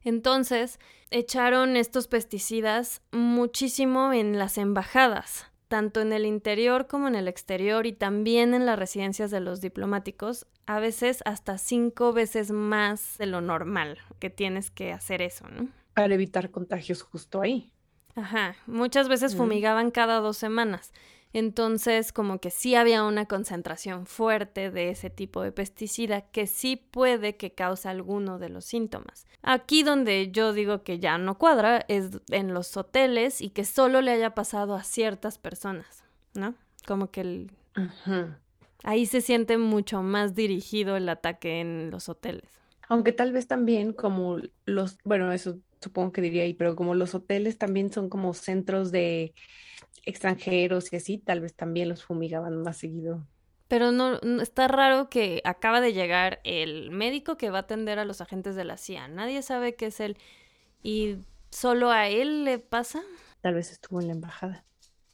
[0.03, 0.79] Entonces,
[1.09, 7.85] echaron estos pesticidas muchísimo en las embajadas, tanto en el interior como en el exterior
[7.85, 13.25] y también en las residencias de los diplomáticos, a veces hasta cinco veces más de
[13.25, 15.67] lo normal que tienes que hacer eso, ¿no?
[15.93, 17.71] Para evitar contagios justo ahí.
[18.15, 20.91] Ajá, muchas veces fumigaban cada dos semanas.
[21.33, 26.75] Entonces, como que sí había una concentración fuerte de ese tipo de pesticida que sí
[26.75, 29.25] puede que cause alguno de los síntomas.
[29.41, 34.01] Aquí donde yo digo que ya no cuadra es en los hoteles y que solo
[34.01, 36.55] le haya pasado a ciertas personas, ¿no?
[36.85, 37.51] Como que el...
[38.83, 42.49] ahí se siente mucho más dirigido el ataque en los hoteles.
[42.89, 47.13] Aunque tal vez también como los, bueno, eso supongo que diría ahí, pero como los
[47.13, 49.33] hoteles también son como centros de
[50.07, 53.27] extranjeros y así, tal vez también los fumigaban más seguido.
[53.67, 58.05] Pero no, está raro que acaba de llegar el médico que va a atender a
[58.05, 59.09] los agentes de la CIA.
[59.09, 60.17] Nadie sabe qué es él
[60.81, 61.17] y
[61.49, 63.01] solo a él le pasa.
[63.41, 64.65] Tal vez estuvo en la embajada.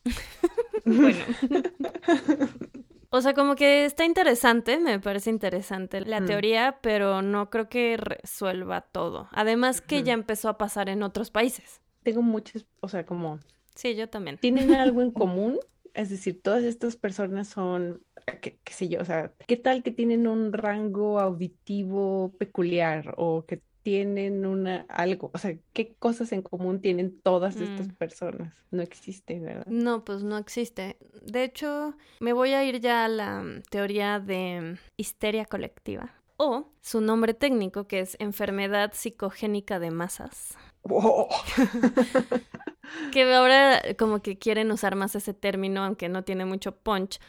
[0.86, 1.20] bueno.
[3.16, 7.96] O sea, como que está interesante, me parece interesante la teoría, pero no creo que
[7.96, 9.30] resuelva todo.
[9.34, 11.80] Además que ya empezó a pasar en otros países.
[12.02, 13.38] Tengo muchos, o sea, como...
[13.76, 14.38] Sí, yo también.
[14.38, 15.60] ¿Tienen algo en común?
[15.94, 18.02] Es decir, todas estas personas son,
[18.42, 23.46] qué, qué sé yo, o sea, ¿qué tal que tienen un rango auditivo peculiar o
[23.46, 27.96] que tienen una algo, o sea, ¿qué cosas en común tienen todas estas mm.
[27.96, 28.54] personas?
[28.72, 29.66] No existe, ¿verdad?
[29.68, 30.98] No, pues no existe.
[31.22, 36.72] De hecho, me voy a ir ya a la mm, teoría de histeria colectiva o
[36.82, 40.58] su nombre técnico que es enfermedad psicogénica de masas.
[43.12, 47.20] que ahora como que quieren usar más ese término, aunque no tiene mucho punch,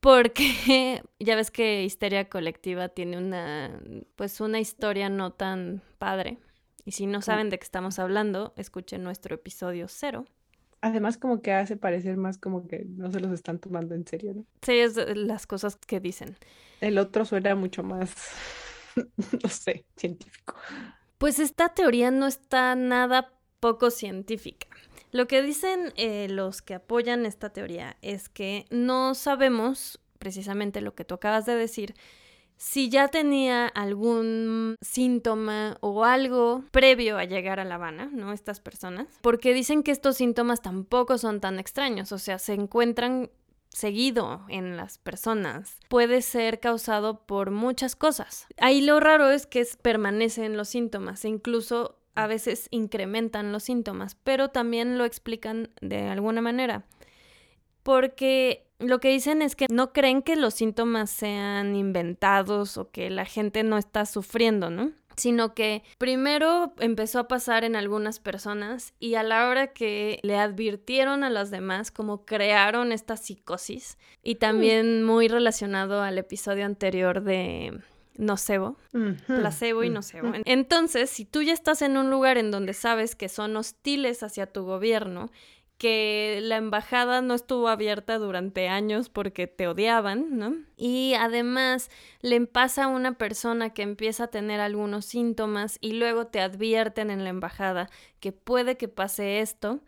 [0.00, 3.80] porque ya ves que Histeria Colectiva tiene una,
[4.16, 6.38] pues una historia no tan padre.
[6.84, 10.26] Y si no saben de qué estamos hablando, escuchen nuestro episodio cero.
[10.82, 14.34] Además, como que hace parecer más como que no se los están tomando en serio,
[14.34, 14.44] ¿no?
[14.60, 16.36] Sí, es las cosas que dicen.
[16.82, 18.12] El otro suena mucho más,
[19.42, 20.56] no sé, científico.
[21.18, 24.68] Pues esta teoría no está nada poco científica.
[25.10, 30.94] Lo que dicen eh, los que apoyan esta teoría es que no sabemos precisamente lo
[30.94, 31.94] que tú acabas de decir,
[32.56, 38.32] si ya tenía algún síntoma o algo previo a llegar a La Habana, ¿no?
[38.32, 43.30] Estas personas, porque dicen que estos síntomas tampoco son tan extraños, o sea, se encuentran
[43.74, 45.76] seguido en las personas.
[45.88, 48.46] Puede ser causado por muchas cosas.
[48.58, 54.16] Ahí lo raro es que permanecen los síntomas e incluso a veces incrementan los síntomas,
[54.22, 56.84] pero también lo explican de alguna manera.
[57.82, 63.10] Porque lo que dicen es que no creen que los síntomas sean inventados o que
[63.10, 64.92] la gente no está sufriendo, ¿no?
[65.16, 70.36] Sino que primero empezó a pasar en algunas personas y a la hora que le
[70.36, 77.22] advirtieron a las demás, como crearon esta psicosis y también muy relacionado al episodio anterior
[77.22, 77.80] de
[78.16, 78.76] nocebo,
[79.26, 80.32] placebo y nocebo.
[80.44, 84.46] Entonces, si tú ya estás en un lugar en donde sabes que son hostiles hacia
[84.46, 85.30] tu gobierno,
[85.78, 90.54] que la embajada no estuvo abierta durante años porque te odiaban, ¿no?
[90.76, 96.26] Y además le pasa a una persona que empieza a tener algunos síntomas y luego
[96.26, 99.80] te advierten en la embajada que puede que pase esto,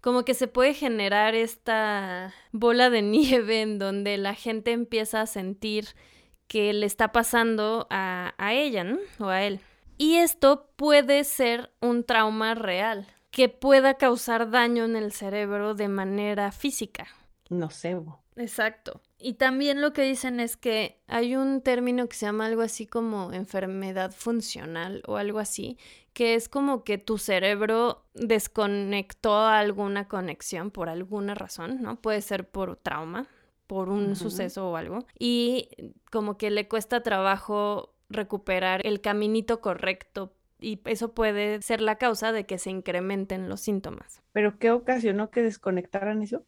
[0.00, 5.26] como que se puede generar esta bola de nieve en donde la gente empieza a
[5.26, 5.88] sentir
[6.46, 8.98] que le está pasando a, ella, ¿no?
[9.18, 9.60] O a él.
[9.96, 15.88] Y esto puede ser un trauma real que pueda causar daño en el cerebro de
[15.88, 17.08] manera física.
[17.50, 18.20] Nocebo.
[18.36, 19.00] Exacto.
[19.18, 22.86] Y también lo que dicen es que hay un término que se llama algo así
[22.86, 25.78] como enfermedad funcional o algo así,
[26.12, 32.00] que es como que tu cerebro desconectó alguna conexión por alguna razón, ¿no?
[32.00, 33.26] Puede ser por trauma,
[33.66, 35.68] por un suceso o algo, y
[36.10, 42.32] como que le cuesta trabajo recuperar el caminito correcto y eso puede ser la causa
[42.32, 44.22] de que se incrementen los síntomas.
[44.32, 46.44] ¿Pero qué ocasionó que desconectaran eso?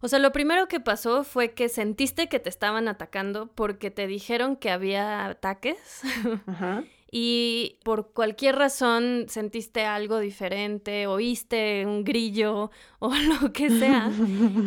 [0.00, 4.08] O sea, lo primero que pasó fue que sentiste que te estaban atacando porque te
[4.08, 6.02] dijeron que había ataques.
[6.46, 6.82] Ajá.
[7.14, 14.10] Y por cualquier razón sentiste algo diferente, oíste un grillo o lo que sea,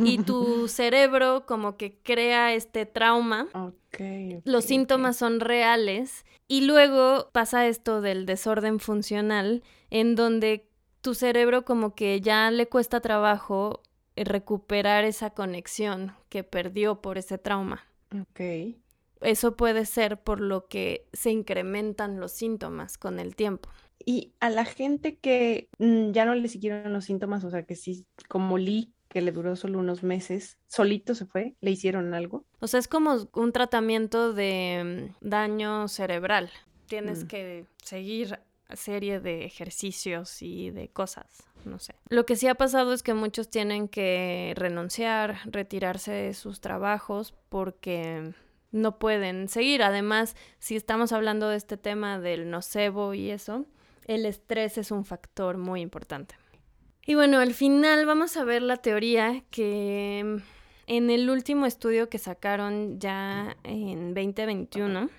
[0.06, 3.48] y tu cerebro como que crea este trauma.
[4.44, 10.70] Los síntomas son reales y luego pasa esto del desorden funcional en donde
[11.02, 13.82] tu cerebro como que ya le cuesta trabajo
[14.16, 17.86] recuperar esa conexión que perdió por ese trauma.
[18.14, 18.76] Ok.
[19.22, 23.70] Eso puede ser por lo que se incrementan los síntomas con el tiempo.
[24.06, 27.76] Y a la gente que mm, ya no le siguieron los síntomas, o sea, que
[27.76, 32.44] sí, como Lee, que le duró solo unos meses, solito se fue, le hicieron algo.
[32.60, 36.52] O sea, es como un tratamiento de mm, daño cerebral.
[36.88, 37.28] Tienes Mm.
[37.28, 38.40] que seguir
[38.74, 41.26] serie de ejercicios y de cosas,
[41.64, 41.96] no sé.
[42.10, 47.34] Lo que sí ha pasado es que muchos tienen que renunciar, retirarse de sus trabajos
[47.50, 48.34] porque
[48.76, 49.82] no pueden seguir.
[49.82, 53.66] Además, si estamos hablando de este tema del nocebo y eso,
[54.06, 56.36] el estrés es un factor muy importante.
[57.08, 60.42] Y bueno, al final vamos a ver la teoría que mm,
[60.88, 65.10] en el último estudio que sacaron ya en 2021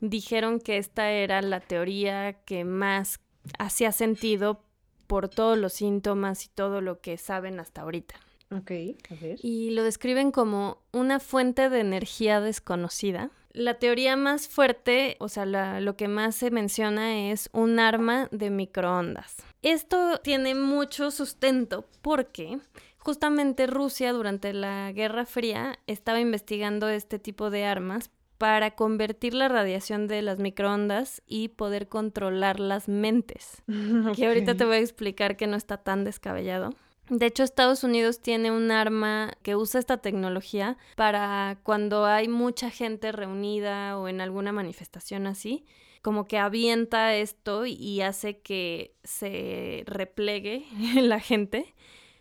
[0.00, 3.20] dijeron que esta era la teoría que más
[3.58, 4.62] hacía sentido
[5.06, 8.14] por todos los síntomas y todo lo que saben hasta ahorita.
[8.50, 8.70] Ok,
[9.10, 9.38] a ver.
[9.42, 13.30] Y lo describen como una fuente de energía desconocida.
[13.52, 18.28] La teoría más fuerte, o sea, la- lo que más se menciona es un arma
[18.32, 19.36] de microondas.
[19.62, 22.58] Esto tiene mucho sustento porque
[22.98, 29.48] justamente Rusia durante la Guerra Fría estaba investigando este tipo de armas para convertir la
[29.48, 33.62] radiación de las microondas y poder controlar las mentes.
[34.16, 36.70] Que ahorita te voy a explicar que no está tan descabellado.
[37.08, 42.70] De hecho, Estados Unidos tiene un arma que usa esta tecnología para cuando hay mucha
[42.70, 45.66] gente reunida o en alguna manifestación así,
[46.00, 50.64] como que avienta esto y hace que se replegue
[51.02, 51.74] la gente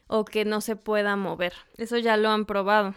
[0.07, 1.53] o que no se pueda mover.
[1.77, 2.93] Eso ya lo han probado.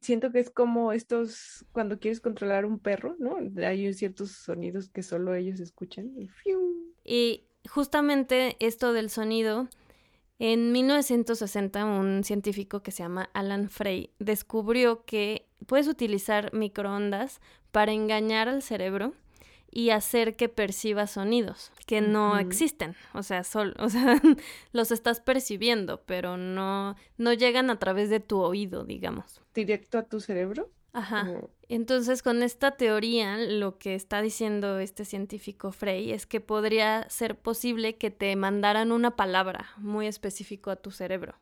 [0.00, 3.36] Siento que es como estos, cuando quieres controlar un perro, ¿no?
[3.64, 6.12] Hay ciertos sonidos que solo ellos escuchan.
[6.18, 6.28] y.
[7.04, 9.68] Y justamente esto del sonido,
[10.38, 17.40] en 1960 un científico que se llama Alan Frey descubrió que puedes utilizar microondas
[17.72, 19.14] para engañar al cerebro
[19.70, 22.94] y hacer que perciba sonidos que no existen.
[23.12, 24.20] O sea, sol- o sea,
[24.72, 29.42] los estás percibiendo, pero no, no llegan a través de tu oído, digamos.
[29.54, 30.70] Directo a tu cerebro.
[30.92, 31.28] Ajá.
[31.68, 37.38] Entonces, con esta teoría, lo que está diciendo este científico Frey es que podría ser
[37.38, 41.34] posible que te mandaran una palabra muy específico a tu cerebro.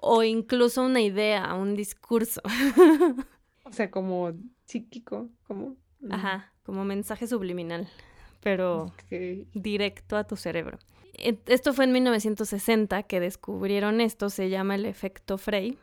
[0.00, 2.40] O incluso una idea, un discurso.
[3.64, 4.32] O sea, como
[4.64, 5.76] psíquico, como.
[6.00, 7.86] mm, Ajá, como mensaje subliminal,
[8.42, 8.94] pero
[9.52, 10.78] directo a tu cerebro.
[11.46, 15.76] Esto fue en 1960 que descubrieron esto, se llama el efecto Frey.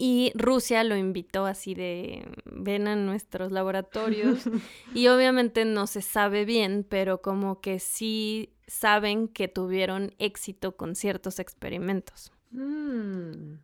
[0.00, 4.44] Y Rusia lo invitó así de, ven a nuestros laboratorios.
[4.94, 10.94] Y obviamente no se sabe bien, pero como que sí saben que tuvieron éxito con
[10.94, 12.30] ciertos experimentos.
[12.52, 13.54] Mm,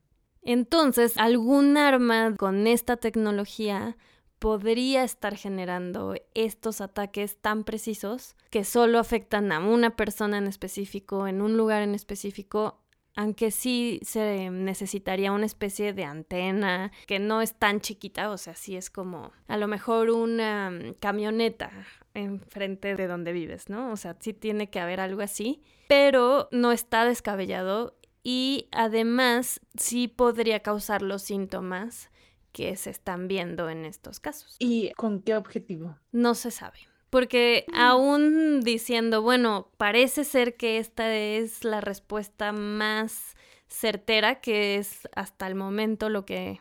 [0.42, 3.96] Entonces, algún arma con esta tecnología
[4.40, 11.28] podría estar generando estos ataques tan precisos que solo afectan a una persona en específico,
[11.28, 12.83] en un lugar en específico,
[13.16, 18.54] aunque sí se necesitaría una especie de antena que no es tan chiquita, o sea,
[18.54, 21.70] sí es como a lo mejor una mm, camioneta
[22.14, 23.92] enfrente de donde vives, ¿no?
[23.92, 30.08] O sea, sí tiene que haber algo así, pero no está descabellado y además sí
[30.08, 32.10] podría causar los síntomas
[32.52, 34.56] que se están viendo en estos casos.
[34.60, 35.98] ¿Y con qué objetivo?
[36.12, 36.78] No se sabe.
[37.14, 43.36] Porque aún diciendo, bueno, parece ser que esta es la respuesta más
[43.68, 46.58] certera, que es hasta el momento lo que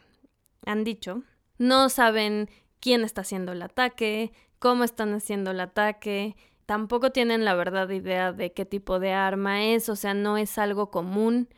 [0.63, 1.23] han dicho,
[1.57, 6.35] no saben quién está haciendo el ataque, cómo están haciendo el ataque,
[6.67, 10.59] tampoco tienen la verdad idea de qué tipo de arma es, o sea, no es
[10.59, 11.49] algo común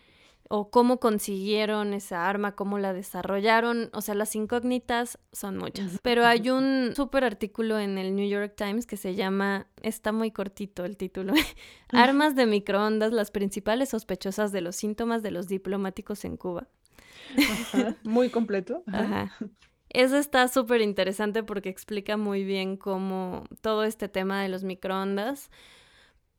[0.49, 5.99] o cómo consiguieron esa arma, cómo la desarrollaron, o sea, las incógnitas son muchas.
[6.01, 10.31] Pero hay un súper artículo en el New York Times que se llama, está muy
[10.31, 11.33] cortito el título,
[11.89, 16.67] Armas de microondas, las principales sospechosas de los síntomas de los diplomáticos en Cuba.
[17.37, 18.83] Ajá, Muy completo.
[18.87, 19.21] Ajá.
[19.23, 19.47] Ajá.
[19.89, 25.49] Eso está súper interesante porque explica muy bien cómo todo este tema de los microondas.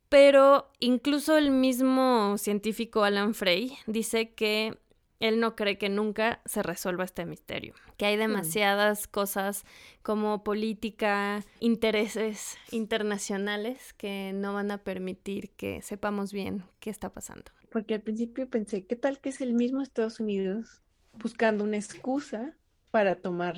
[0.09, 4.79] Pero incluso el mismo científico Alan Frey dice que
[5.19, 9.65] él no cree que nunca se resuelva este misterio, que hay demasiadas cosas
[10.03, 17.51] como política, intereses internacionales que no van a permitir que sepamos bien qué está pasando.
[17.71, 20.83] Porque al principio pensé, ¿qué tal que es el mismo Estados Unidos
[21.15, 22.55] buscando una excusa
[22.91, 23.57] para tomar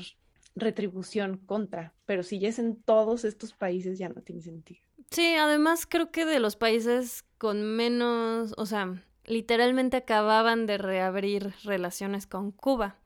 [0.54, 1.92] retribución contra?
[2.06, 4.87] Pero si ya es en todos estos países, ya no tiene sentido.
[5.10, 11.54] Sí, además creo que de los países con menos, o sea, literalmente acababan de reabrir
[11.64, 12.96] relaciones con Cuba.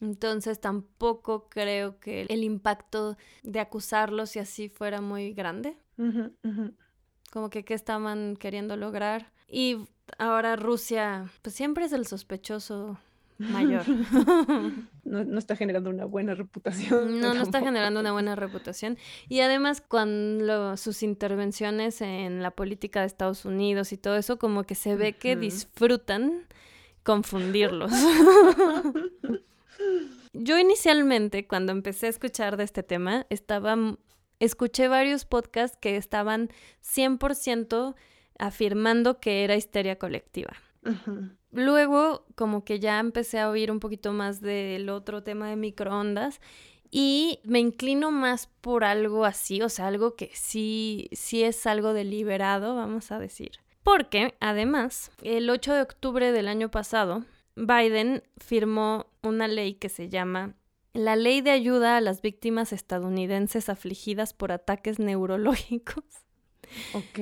[0.00, 5.76] Entonces tampoco creo que el impacto de acusarlos y así fuera muy grande.
[7.32, 9.32] Como que qué estaban queriendo lograr.
[9.48, 9.78] Y
[10.18, 12.98] ahora Rusia, pues siempre es el sospechoso
[13.38, 13.84] mayor.
[15.08, 17.20] no, está generando una buena reputación.
[17.20, 18.98] No, no está generando una buena reputación.
[19.28, 24.64] Y además, cuando sus intervenciones en la política de Estados Unidos y todo eso, como
[24.64, 26.46] que se ve que disfrutan
[27.02, 27.90] confundirlos.
[30.32, 33.76] Yo inicialmente, cuando empecé a escuchar de este tema, estaba,
[34.40, 36.50] escuché varios podcasts que estaban
[36.84, 37.94] 100%
[38.38, 40.52] afirmando que era histeria colectiva.
[41.50, 46.40] Luego, como que ya empecé a oír un poquito más del otro tema de microondas
[46.90, 51.92] y me inclino más por algo así, o sea, algo que sí, sí es algo
[51.92, 53.52] deliberado, vamos a decir.
[53.82, 57.24] Porque, además, el 8 de octubre del año pasado,
[57.56, 60.54] Biden firmó una ley que se llama
[60.92, 66.04] la Ley de Ayuda a las Víctimas Estadounidenses Afligidas por Ataques Neurológicos.
[66.92, 67.18] Ok.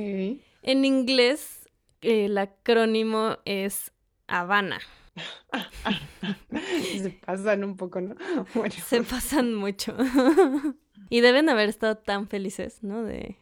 [0.62, 1.68] En inglés,
[2.00, 3.92] el acrónimo es
[4.26, 4.80] Habana.
[7.00, 8.16] Se pasan un poco, ¿no?
[8.86, 9.96] Se pasan mucho.
[11.10, 13.02] y deben haber estado tan felices, ¿no?
[13.02, 13.36] De...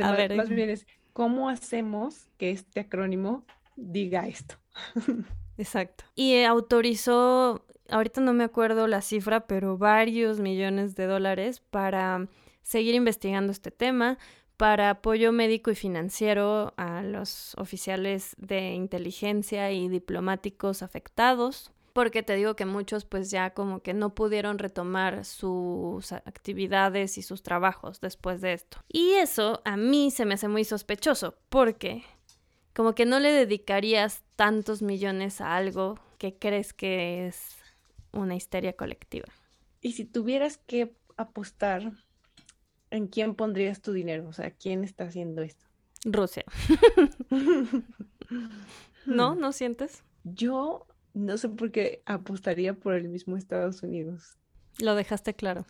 [0.00, 3.44] a ver, más bien es, ¿cómo hacemos que este acrónimo
[3.76, 4.56] diga esto?
[5.58, 6.04] Exacto.
[6.14, 12.28] Y autorizó, ahorita no me acuerdo la cifra, pero varios millones de dólares para
[12.62, 14.18] seguir investigando este tema,
[14.56, 22.36] para apoyo médico y financiero a los oficiales de inteligencia y diplomáticos afectados, porque te
[22.36, 28.00] digo que muchos pues ya como que no pudieron retomar sus actividades y sus trabajos
[28.00, 28.78] después de esto.
[28.88, 32.02] Y eso a mí se me hace muy sospechoso, porque
[32.74, 37.56] como que no le dedicarías tantos millones a algo que crees que es
[38.12, 39.28] una histeria colectiva.
[39.80, 41.92] Y si tuvieras que apostar
[42.90, 44.28] ¿en quién pondrías tu dinero?
[44.28, 45.64] O sea, ¿quién está haciendo esto?
[46.04, 46.44] Rusia.
[49.06, 49.34] ¿No?
[49.34, 50.02] ¿No sientes?
[50.24, 54.36] Yo no sé por qué apostaría por el mismo Estados Unidos.
[54.78, 55.66] Lo dejaste claro.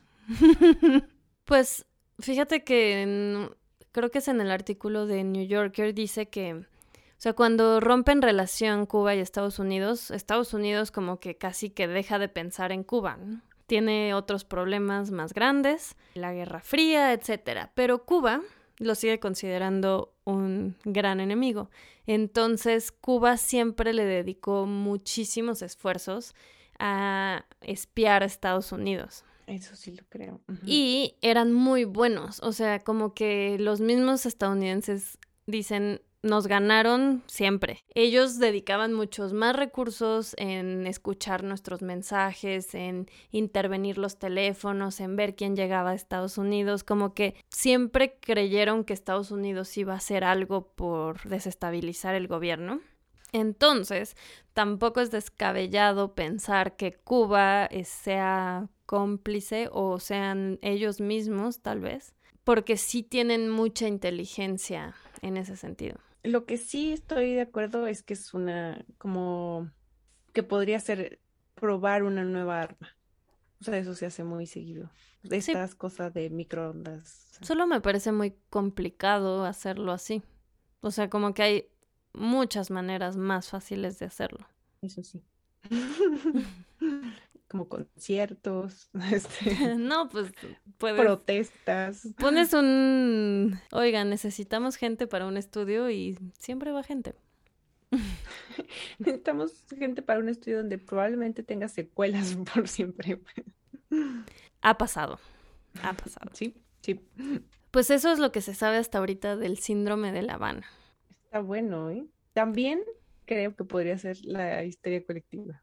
[1.45, 1.87] pues
[2.19, 3.49] fíjate que
[3.93, 6.65] creo que es en el artículo de New Yorker, dice que, o
[7.17, 12.19] sea, cuando rompen relación Cuba y Estados Unidos, Estados Unidos como que casi que deja
[12.19, 13.41] de pensar en Cuba, ¿no?
[13.67, 17.69] Tiene otros problemas más grandes, la Guerra Fría, etc.
[17.75, 18.43] Pero Cuba
[18.79, 21.71] lo sigue considerando un gran enemigo.
[22.07, 26.35] Entonces Cuba siempre le dedicó muchísimos esfuerzos
[26.79, 29.25] a espiar a Estados Unidos.
[29.47, 30.41] Eso sí lo creo.
[30.65, 37.85] Y eran muy buenos, o sea, como que los mismos estadounidenses dicen, nos ganaron siempre.
[37.95, 45.35] Ellos dedicaban muchos más recursos en escuchar nuestros mensajes, en intervenir los teléfonos, en ver
[45.35, 50.25] quién llegaba a Estados Unidos, como que siempre creyeron que Estados Unidos iba a hacer
[50.25, 52.81] algo por desestabilizar el gobierno.
[53.33, 54.17] Entonces,
[54.53, 62.15] tampoco es descabellado pensar que Cuba sea cómplice o sean ellos mismos, tal vez,
[62.45, 65.97] porque sí tienen mucha inteligencia en ese sentido.
[66.27, 69.71] Lo que sí estoy de acuerdo es que es una, como,
[70.33, 71.21] que podría ser
[71.55, 72.97] probar una nueva arma.
[73.61, 74.91] O sea, eso se hace muy seguido.
[75.23, 77.39] De estas cosas de microondas.
[77.41, 80.23] Solo me parece muy complicado hacerlo así.
[80.81, 81.69] O sea, como que hay
[82.13, 84.47] muchas maneras más fáciles de hacerlo.
[84.83, 85.23] Eso sí.
[87.57, 90.31] como conciertos, este, no, pues
[90.79, 92.09] puedes, protestas.
[92.19, 97.15] Pones un, oiga, necesitamos gente para un estudio y siempre va gente.
[98.99, 103.21] Necesitamos gente para un estudio donde probablemente tenga secuelas por siempre.
[104.61, 105.19] ha pasado,
[105.83, 106.31] ha pasado.
[106.35, 107.01] Sí, sí.
[107.71, 110.67] Pues eso es lo que se sabe hasta ahorita del síndrome de La Habana.
[111.11, 112.05] Está bueno, ¿eh?
[112.33, 112.81] También
[113.25, 115.63] creo que podría ser la histeria colectiva.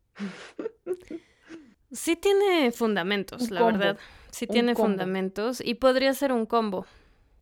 [1.93, 3.97] Sí tiene fundamentos, la verdad.
[4.31, 6.87] Sí tiene fundamentos y podría ser un combo.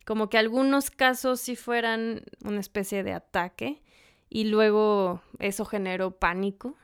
[0.04, 3.80] Como que algunos casos sí fueran una especie de ataque
[4.28, 6.76] y luego eso generó pánico.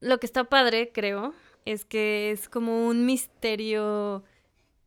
[0.00, 4.22] Lo que está padre, creo, es que es como un misterio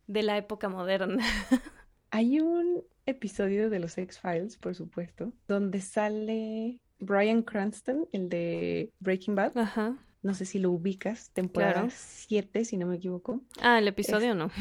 [0.08, 1.24] de la época moderna.
[2.12, 9.36] Hay un episodio de los X-Files, por supuesto, donde sale Brian Cranston, el de Breaking
[9.36, 9.58] Bad.
[9.58, 13.42] Ajá no sé si lo ubicas, temporada 7, si no me equivoco.
[13.62, 14.52] Ah, el episodio no.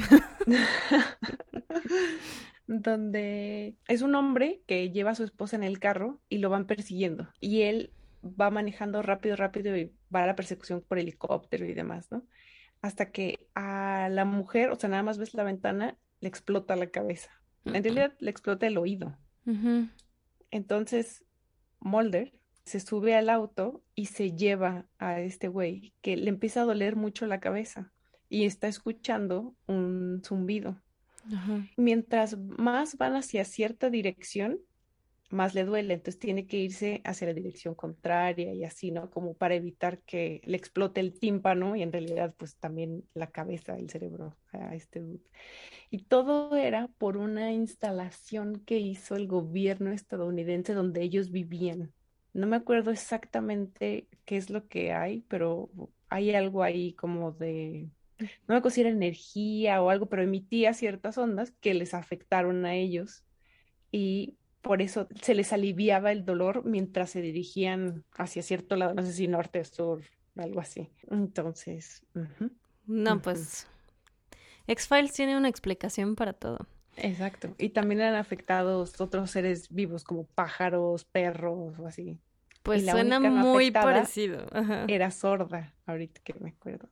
[2.67, 6.67] donde es un hombre que lleva a su esposa en el carro y lo van
[6.67, 7.29] persiguiendo.
[7.41, 7.93] Y él
[8.23, 12.25] va manejando rápido, rápido y va a la persecución por helicóptero y demás, ¿no?
[12.83, 16.91] hasta que a la mujer, o sea, nada más ves la ventana, le explota la
[16.91, 17.31] cabeza.
[17.65, 19.17] En realidad le explota el oído.
[20.51, 21.25] Entonces,
[21.81, 22.33] Mulder
[22.71, 26.95] se sube al auto y se lleva a este güey que le empieza a doler
[26.95, 27.93] mucho la cabeza
[28.29, 30.81] y está escuchando un zumbido.
[31.77, 34.61] Mientras más van hacia cierta dirección,
[35.31, 39.11] más le duele, entonces tiene que irse hacia la dirección contraria y así, ¿no?
[39.11, 43.77] Como para evitar que le explote el tímpano y en realidad pues también la cabeza,
[43.77, 45.03] el cerebro a este
[45.91, 51.93] Y todo era por una instalación que hizo el gobierno estadounidense donde ellos vivían.
[52.33, 55.71] No me acuerdo exactamente qué es lo que hay, pero
[56.09, 60.75] hay algo ahí como de, no me acuerdo si era energía o algo, pero emitía
[60.75, 63.25] ciertas ondas que les afectaron a ellos
[63.91, 69.03] y por eso se les aliviaba el dolor mientras se dirigían hacia cierto lado, no
[69.03, 70.03] sé si norte, sur,
[70.37, 70.89] algo así.
[71.11, 72.05] Entonces,
[72.87, 73.67] no, pues
[74.67, 76.67] X-Files tiene una explicación para todo.
[77.03, 77.55] Exacto.
[77.59, 82.19] Y también eran afectados otros seres vivos como pájaros, perros o así.
[82.63, 84.47] Pues suena muy parecido.
[84.89, 86.89] Era sorda, ahorita que me acuerdo.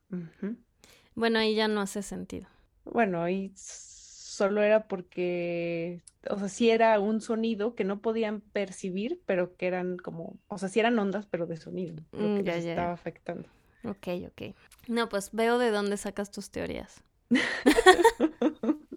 [1.15, 2.47] Bueno, ahí ya no hace sentido.
[2.85, 9.21] Bueno, ahí solo era porque, o sea, sí era un sonido que no podían percibir,
[9.25, 12.43] pero que eran como, o sea, sí eran ondas, pero de sonido, lo mm, que
[12.43, 13.47] les estaba afectando.
[13.83, 14.55] Ok, ok.
[14.87, 17.03] No, pues veo de dónde sacas tus teorías.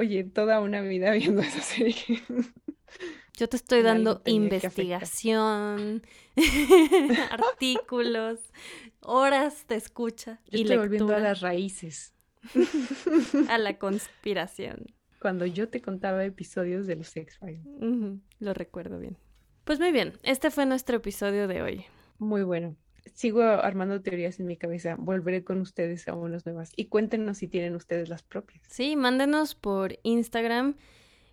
[0.00, 2.22] Oye, toda una vida viendo esa serie.
[3.36, 6.02] Yo te estoy dando investigación,
[7.30, 8.40] artículos,
[9.00, 12.14] horas de escucha y estoy volviendo a las raíces.
[13.50, 14.86] a la conspiración.
[15.20, 17.66] Cuando yo te contaba episodios de los X-Files.
[18.38, 19.18] lo recuerdo bien.
[19.64, 21.84] Pues muy bien, este fue nuestro episodio de hoy.
[22.18, 22.74] Muy bueno.
[23.14, 24.96] Sigo armando teorías en mi cabeza.
[24.98, 26.72] Volveré con ustedes a unas nuevas.
[26.76, 28.62] Y cuéntenos si tienen ustedes las propias.
[28.68, 30.76] Sí, mándenos por Instagram.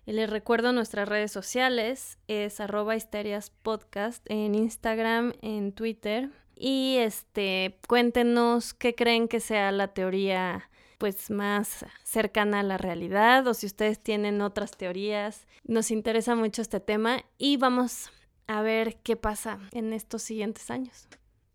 [0.06, 2.18] Les recuerdo nuestras redes sociales.
[2.28, 6.30] Es arroba histerias podcast en Instagram, en Twitter.
[6.54, 10.68] Y este, cuéntenos qué creen que sea la teoría
[10.98, 15.46] pues más cercana a la realidad o si ustedes tienen otras teorías.
[15.64, 18.10] Nos interesa mucho este tema y vamos
[18.48, 21.06] a ver qué pasa en estos siguientes años.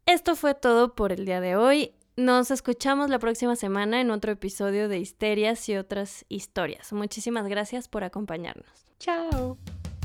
[0.06, 1.94] Esto fue todo por el día de hoy.
[2.18, 6.92] Nos escuchamos la próxima semana en otro episodio de Histerias y otras historias.
[6.92, 8.86] Muchísimas gracias por acompañarnos.
[9.00, 9.58] Chao.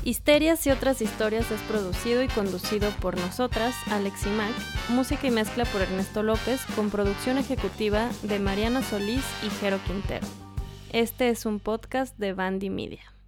[0.05, 4.53] Histerias y otras historias es producido y conducido por nosotras, Alex y Mac,
[4.87, 10.25] música y mezcla por Ernesto López, con producción ejecutiva de Mariana Solís y Jero Quintero.
[10.93, 13.18] Este es un podcast de Bandy Media.